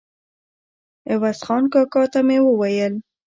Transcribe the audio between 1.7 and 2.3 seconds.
کاکا ته